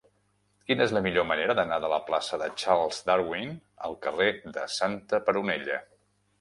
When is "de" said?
1.83-1.91, 2.43-2.49, 4.59-4.67